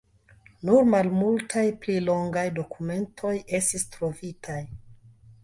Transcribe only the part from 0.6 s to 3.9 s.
Nur malmultaj pli longaj dokumentoj estis